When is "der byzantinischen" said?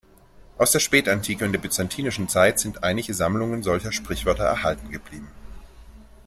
1.51-2.27